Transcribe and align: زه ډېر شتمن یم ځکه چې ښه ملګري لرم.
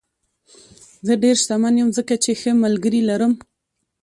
زه 1.05 1.13
ډېر 1.23 1.35
شتمن 1.41 1.73
یم 1.79 1.89
ځکه 1.97 2.13
چې 2.23 2.31
ښه 2.41 2.51
ملګري 2.63 3.01
لرم. 3.09 3.33